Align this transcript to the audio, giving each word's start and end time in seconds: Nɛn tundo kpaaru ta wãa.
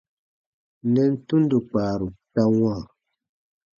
Nɛn 0.93 1.11
tundo 1.27 1.57
kpaaru 1.69 2.07
ta 2.33 2.41
wãa. 2.59 2.81